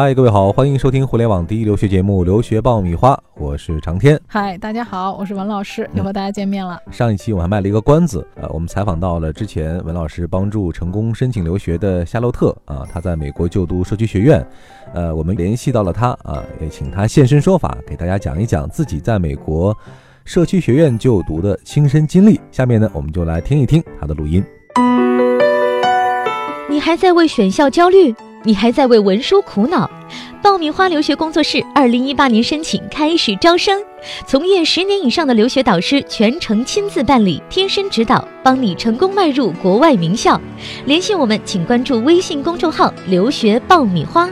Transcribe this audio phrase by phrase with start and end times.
[0.00, 4.16] 嗨，各位好，欢迎收听互联网第一留学节目《留学爆米花》，我是长天。
[4.28, 6.78] 嗨，大家好，我是文老师，又和大家见面了。
[6.92, 14.46] 上一期我还卖了一个关子，呃，我们采访到了之前文老师帮助成功申请留学的夏洛特啊，他在美国就读社区学院，
[14.94, 19.76] 呃，我们联系到了他啊，也请他现身说法，给大家讲一讲自己在美国
[20.24, 22.40] 社区学院就读的亲身经历。
[22.52, 24.44] 下面呢，我们就来听一听他的录音。
[26.70, 28.14] 你还在为选校焦虑？
[28.44, 29.90] 你还在为文书苦恼？
[30.40, 33.82] 爆米花留学工作室二零一八年申请开始招生，
[34.26, 40.40] 从业十年以上的留学导师全程亲自办理，贴身指导，帮你成功迈入国外名校。
[40.86, 44.30] 联系我们，请关注微信公众号“留学爆米花”。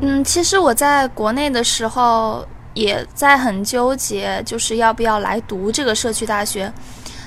[0.00, 6.72] 嗯，其实我在国内的时候也在很纠结，就是要不要来读这个社区大学。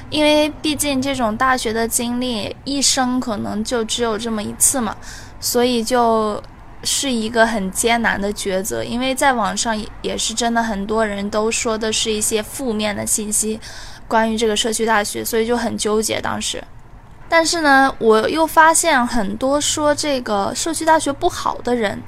[0.09, 4.95] 因为毕竟这种大学的经历，一生可能就只有这么一次嘛，
[5.39, 6.42] 所以就
[6.84, 8.83] 是一个很艰难的抉择。
[8.83, 13.59] 因为在网上也是真的很多人都说的是一些负面的信息，
[14.08, 16.64] 关于这个社区大学，所以就很纠结当时。
[17.28, 22.00] 但是呢，我又发现很多说这个社区大学不好的人，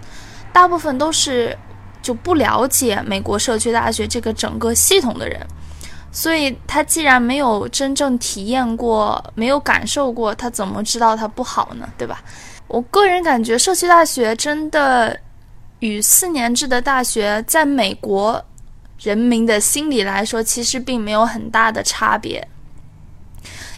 [0.54, 1.58] 大部分都是
[2.04, 5.46] 就不了解美国社区大学这个整个系统的人。
[6.12, 11.88] 所以他既然没有真正体验过，没有感受过，他怎么知道它不好呢？
[11.98, 12.22] 对吧？
[12.68, 15.18] 我个人感觉，社区大学真的
[15.80, 18.44] 与四年制的大学，在美国
[19.00, 22.46] 人民的心理来说，其实并没有很大的差别。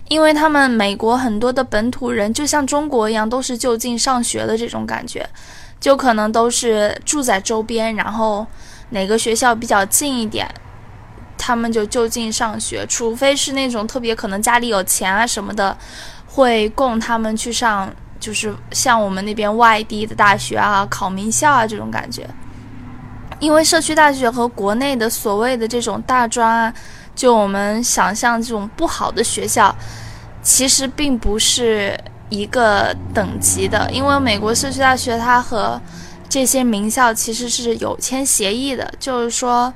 [0.07, 5.27] 因为他们美国很多的本土人，就像中国一样，都是就近上学的这种感觉，
[5.80, 8.47] 就可能都是住在周边，然后
[8.89, 10.50] 哪个学校比较近一点。
[11.40, 15.76] 他们就就近上学，除非是那种特别可能家里有钱啊什么的，
[16.28, 22.30] 会供他们去上，就是像我们那边外地的大学啊，考名校啊这种感觉。
[23.40, 26.74] 因为社区大学和国内的所谓的这种大专啊，
[27.16, 29.74] 就我们想象这种不好的学校，
[30.44, 31.97] 其实并不是
[32.28, 33.90] 一个等级的。
[33.92, 35.81] 因为美国社区大学它和
[36.28, 39.74] 这些名校其实是有签协议的，就是说。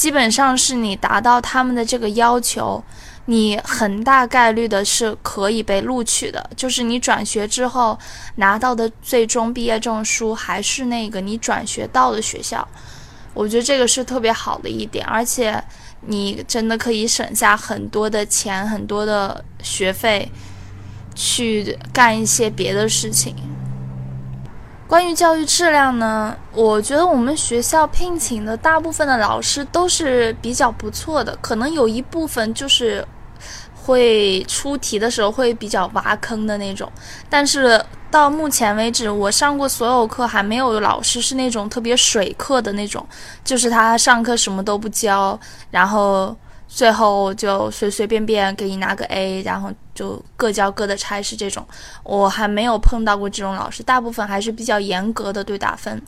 [0.00, 2.82] 基本上是你达到他们的这个要求，
[3.26, 6.48] 你很大概率的是可以被录取的。
[6.56, 7.98] 就是你转学之后
[8.36, 12.66] 拿到的最终毕业证书还是那个你转学到的学校，
[13.34, 15.62] 我觉得这个是特别好的一点，而且
[16.06, 20.26] 你真的可以省下很多的钱、很多的学费，
[21.14, 23.36] 去干一些别的事情。
[24.90, 33.06] 关于教育质量呢，我觉得我们学校聘请的大部分的老师都是比较不错的，可能有一部分就是
[33.84, 36.90] 会出题的时候会比较挖坑的那种。
[37.28, 37.80] 但是
[38.10, 43.06] 到目前为止，我上过所有课，还没有老师是那种特别水课的那种，
[43.44, 45.38] 就是他上课什么都不教，
[45.70, 46.36] 然后。
[46.72, 51.66] 最后就随随便便给你拿个 A，然后就各交各的差事这种，
[52.04, 56.00] 我还没有碰到过这种老师，大部分还是比较严格的对打分。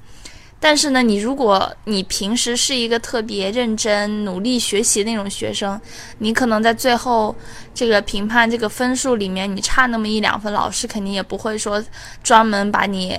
[0.60, 5.78] 但是呢，你如果你平时是一个特别认真、努力学习那种学生，
[6.18, 7.34] 你可能在最后
[7.74, 11.82] 这个评判这个分数里面，你差那么一两分，老师肯定也不会说
[12.22, 13.18] 专门把你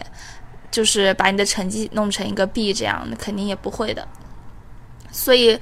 [0.71, 4.07] 就是把你的成绩弄成一个 B 这样，肯定也不会的。
[5.11, 5.59] 所以。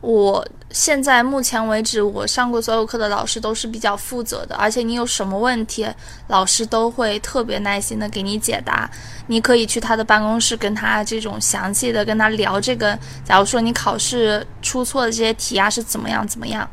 [0.00, 5.86] 我现在目前为止，我上过所有课的老师都是比较负责的，而且你有什么问题，
[6.28, 8.90] 老师都会特别耐心的给你解答。
[9.26, 12.98] 你可以去他的办公室跟他这种详细的跟他聊这个。
[13.24, 16.68] 假如说你考试出错的这些题啊是怎么样怎么样？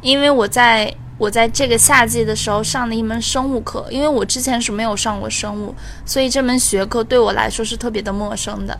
[0.00, 5.74] 因为我在我在这个夏季的时候上的一门生物课，因为我之前是没有上过生物，
[6.06, 8.78] 所以这门学科对我来说是特别的陌生的。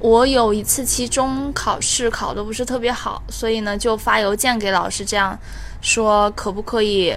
[0.00, 5.38] 我有一次期中考试考的不是特别好，所以呢就发邮件给老师，这样
[5.82, 7.14] 说可不可以？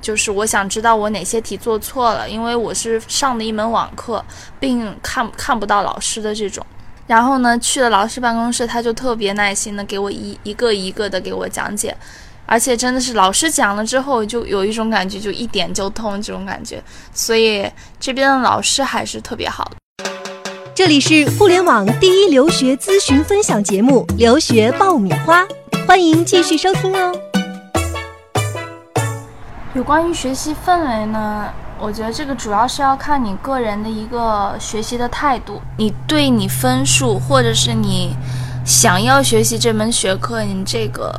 [0.00, 4.22] 就是我想知道我哪些题做错了，因为我是上的一门网课，
[4.60, 6.66] 并看看不到老师的这种。
[7.06, 11.96] 然后呢去了老师办公室，他就特别耐心的给我一一个一个的给我讲解，
[12.44, 16.82] 而且真的是老师讲了之后，就有一种感觉，就一点就通这种感觉。
[17.14, 19.70] 所以这边的老师还是特别好。
[20.74, 25.42] 这里是互联网第一留学咨询分享节目《留学爆米花》，
[25.86, 27.16] 欢迎继续收听哦。
[29.72, 31.48] 有关于学习氛围呢，
[31.78, 38.16] 我觉得这个主要是要看你个人的一个学习的态度，你对你分数或者是你
[38.64, 41.14] 想要学习这门学科，你这个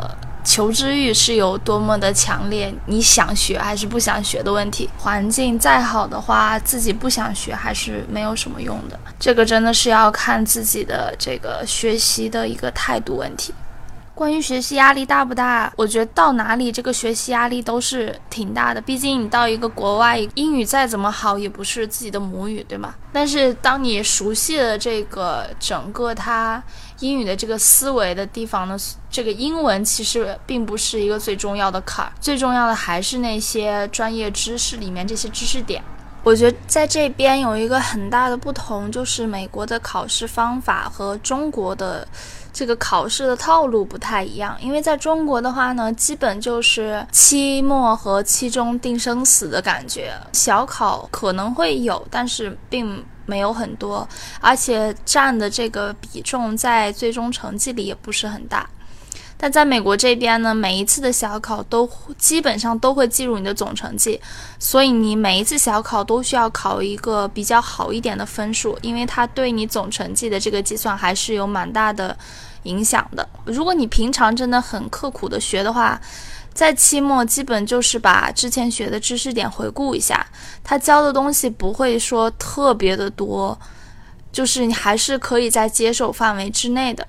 [0.45, 4.87] 求知欲是有多么的强烈，你想学还是不想学的问题。
[4.97, 8.97] 环境再好的话，自己不想学还是没有什么用的。
[9.19, 13.53] 这个真的是要看自己的这个学习的一个态度问题。
[14.15, 15.71] 关于学习压力大不大？
[15.75, 18.79] 我觉得到哪里这个学习压力都是挺大的。
[18.79, 22.95] 毕竟你到一个国外，英语再怎么好也不是自己的母语，对吗？
[23.11, 26.63] 但是当你熟悉了这个整个它
[26.99, 28.77] 英语的这个思维的地方呢，
[29.11, 35.83] 这个英文其实并不是一个最重要的坎儿，最重要的还是那些专业知识里面这些知识点。
[36.23, 42.07] 我觉得在这边有一个很大的不同，就是美国的考试方法和中国的。
[42.55, 54.07] 这个考试的套路不太一样，因为在中国的话呢，基本就是期末和期中定生死的感觉，小考可能会有，但是并没有很多，
[54.39, 58.65] 而且占的这个比重在最终成绩里也不是很大。
[59.45, 61.87] 但在美国这边呢，每一次的小考都
[62.17, 64.19] 基本上都会计入你的总成绩，
[64.57, 72.17] 所以你每一次小考都需要考一个比较好一点的分数，因为它对你总成绩的这个计算还是有蛮大的
[72.63, 73.29] 影响的。
[73.45, 76.01] 如果你平常真的很刻苦的学的话，
[76.51, 80.25] 在期末基本就是把之前学的知识点回顾一下，
[80.63, 83.55] 他教的东西不会说特别的多，
[84.31, 87.05] 就是你还是可以在接受范围之内的。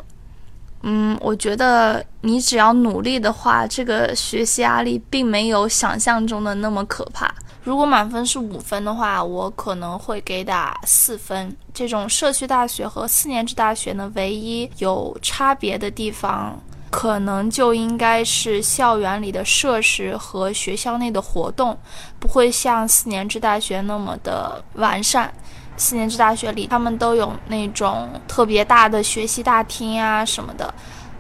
[0.88, 7.29] 嗯，我觉得你只要努力的话，这个学习压力并没有想象中的那么可怕。
[7.65, 11.56] 如果满分是五分的话，我可能会给打四分。
[11.75, 16.56] 这种社区大学和四年制大学呢，唯一有差别的地方，
[16.88, 21.77] 可能就应该是校园里的设施和学校内的活动，
[22.21, 25.35] 不会像四年制大学那么的完善。
[25.76, 30.73] 四年制大学里，他们都有那种特别大的学习大厅啊什么的，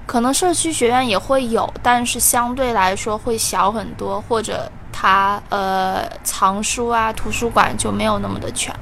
[0.06, 8.74] 可能社区学院也会有，但是相对来说会小很多，或者它呃藏书啊图书馆就没有那么的全。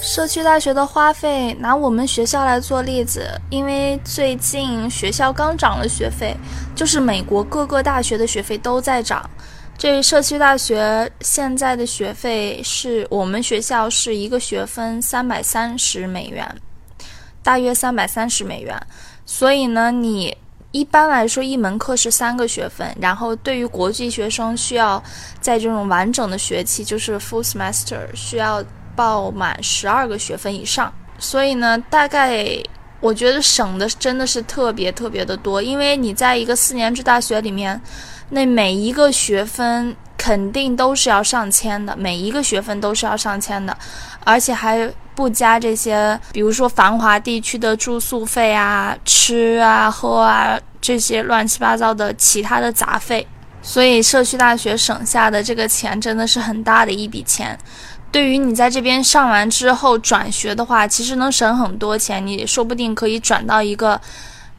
[0.00, 6.36] 社区大学的花费，拿我们学校来做例子，因为最近学校刚涨了学费，
[6.74, 9.28] 就是美国各个大学的学费都在涨。
[9.76, 16.46] 这社区大学现在的学费是我们学校是一个学分三百三十美元，
[17.42, 18.80] 大约三百三十美元。
[19.26, 20.36] 所以呢，你
[20.70, 25.02] 一般来说一门课是三个学分，然后对于国际学生需要
[25.40, 28.64] 在这种完整的学期，就是 full semester，需要
[28.96, 30.92] 报满十二个学分以上。
[31.18, 32.44] 所以呢，大概
[33.00, 37.80] 我觉得省的真的是特别特别的多，因为你在一个四年制大学里面。
[38.30, 43.76] 那每一个学分肯定都是要上千的，每一个学分都是要上千的，
[44.24, 53.24] 而且还不加这些，比如说繁华地区的住宿费啊、吃啊、喝啊这些乱七八糟的其他的杂费。
[53.62, 57.56] 所以社区大学省下的这个钱真的是很大的一笔钱。
[58.14, 64.00] 对于你在这边上完之后转学的话，其实能省很多钱，你说不定可以转到一个。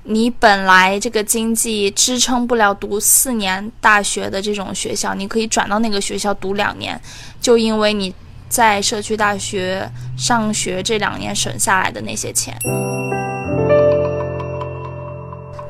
[0.03, 6.99] 你本来这个经济支撑不了读四年大学的这种学校，你可以转到那个学校读两年，
[7.39, 8.13] 就因为你
[8.49, 12.53] 在社区大学上学这两年省下来的那些钱。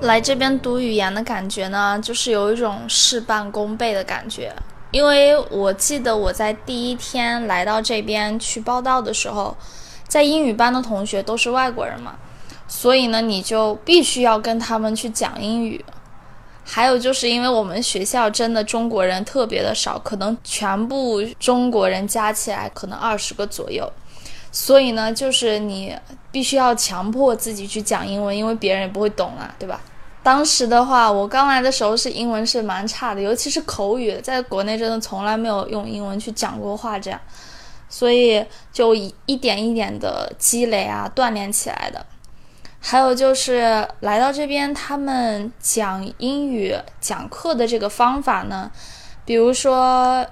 [0.02, 4.52] 来这边读语言的感觉呢，就是有一种事半功倍的感觉，
[4.96, 9.54] 因为我记得我在第一天来到这边去报道的时候，
[10.08, 12.16] 在英语班的同学都是外国人嘛。
[12.66, 15.84] 所以呢，你就必须要跟他们去讲英语。
[16.64, 23.92] 还有就是因为我们学校真的中国人特别的少，可能全部中国人加起来可能二十个左右。
[24.50, 25.94] 所以呢，就是你
[26.32, 29.82] 必须要强迫自己去讲英文，因为别人也不会懂啊，对吧？
[30.26, 37.22] 当时的话，我刚来的时候是英文是蛮差的，尤其是口语，在国内真的从来没有用英文去讲过话这样，
[37.88, 42.04] 所以就一一点一点的积累啊，锻炼起来的。
[42.80, 48.72] 还有就是来到这边，他们讲英语讲课的这个方法呢，
[49.26, 50.26] 比如说，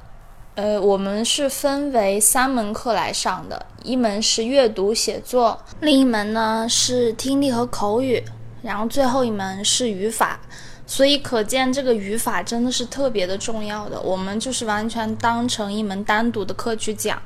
[0.55, 8.23] 呃，我们是分为三门课来上的，一门是阅读写作，另一门呢是听力和口语，
[8.63, 10.39] 然后最后一门是语法。
[10.87, 17.21] 所以可见这个语法真的是特别的重要的，我们就是完全当成一门单独的课去讲。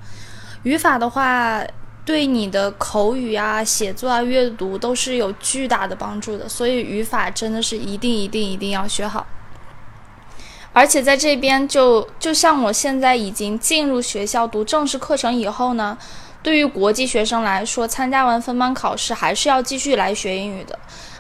[0.64, 1.64] 语法的话。
[2.08, 9.28] 对你的口语啊、写作啊、阅读都是有巨大的帮助的，所以语法真的是一定、一定、一定要学好。
[10.72, 15.98] 而且在这边，就就像我现在已经进入学校读正式课程以后呢，
[16.42, 20.80] 对于国际学生来说，参加完分班考试还是要继续来学英语的。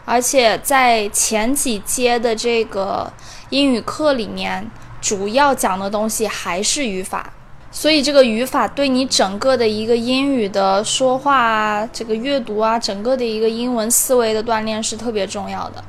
[0.10, 3.12] 而且在前几阶的这个
[3.50, 4.66] 英语课里面，
[5.02, 7.34] 主要讲的东西还是语法。
[7.70, 15.84] 所以这个语法对你整个的一个英语的说话啊，这个阅读啊，整个的一个英文思维的锻炼是特别重要的。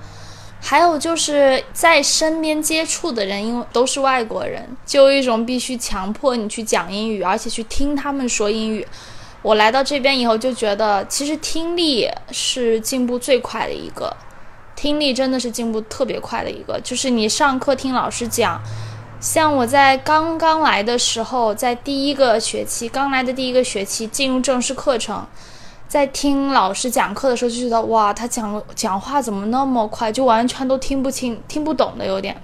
[0.60, 8.84] 还有就是在身边接触的人，因为都是外国人，就有一种必须强迫你去讲英语，而且去听他们说英语。
[9.42, 14.14] 我来到这边以后就觉得，其实听力是进步最快的一个，
[14.74, 18.60] 听力真的是进步特别快的一个，就是你上课听老师讲。
[19.20, 25.26] 像我在刚刚来的时候，在第一个学期刚来的第一个学期进入正式课程，
[25.88, 32.40] 在听老师讲课的时候就觉得哇，他讲讲话怎么那么快，就完全都听不清、听不懂的有点，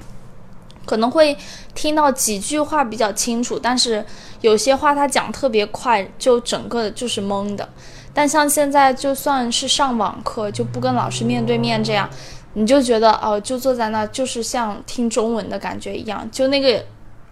[0.85, 1.37] 可能会
[1.75, 4.05] 听到几句话比较清楚，但是
[4.41, 7.69] 有些话他讲特别快，就整个就是懵的。
[8.13, 12.09] 但像现在就算是上网课，就不跟老师面对面这样。
[12.57, 16.81] 你就觉得哦，就坐在那，就是像听中文的感觉一样，就那个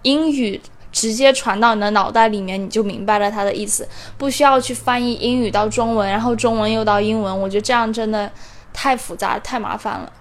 [0.02, 7.40] 英语直接传到你的脑袋里面，你就明白了他的意思，不需要去翻译英语到中文，然后中文又到英文。
[7.40, 8.28] 我觉得这样真的
[8.72, 10.12] 太复杂、太麻烦了。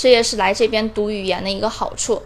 [0.00, 2.22] 这也是来这边读语言的一个好处。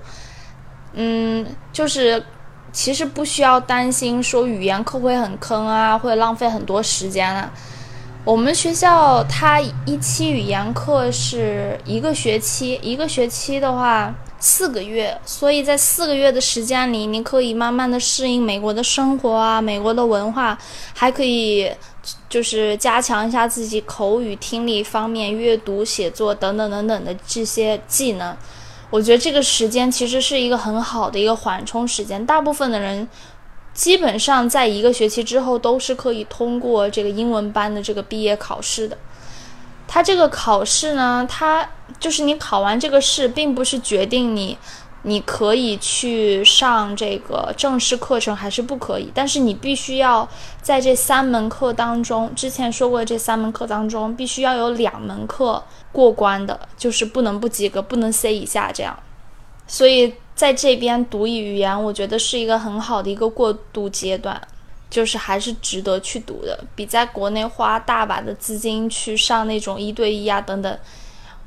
[0.93, 2.25] 嗯，就是
[2.73, 7.52] 其实不需要担心说语言课会很坑啊，会浪费很多时间啊。
[8.25, 20.59] 我们学校它一期语言课是一个学期，一个学期的话四个月，所以在四个月的时间里，你可以慢慢的适应美国的生活啊，美国的文化，
[20.93, 21.71] 还可以
[22.29, 28.37] 就是加强一下自己口语、听力方面、阅读、写作等等等等的这些技能。
[28.91, 33.09] 我觉得这个时间其实是一个很好的一个缓冲时间，大部分的人。
[33.73, 38.97] 基本上在一个学期之后都是可以通过这个英文班的这个毕业考试的。
[39.94, 41.64] 它这个考试呢，它
[42.00, 44.58] 就是你考完这个试，并不是决定你
[45.02, 49.08] 你可以去上这个正式课程还是不可以。
[49.14, 50.28] 但是你必须要
[50.60, 58.98] 在这三门课当中，之前说过的这三门课当中，必须要有两门课过关的，就是不能不及格，不能 C 以下这样。
[59.68, 60.14] 所以。
[60.34, 64.42] 在这边读语言，我觉得是一个很好的一个过渡阶段，
[64.91, 70.79] 就是还是值得去读的，比在国内花大把的资金去上那种一对一啊等等，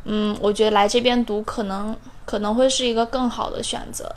[0.03, 4.13] 嗯，我觉得来这边读可能可能会是一个更好的选择。